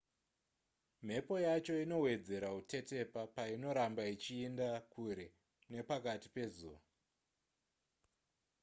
[1.05, 5.27] mhepo yacho inowedzera kutetepa painoramba ichienda kure
[5.71, 6.81] nepakati pezuva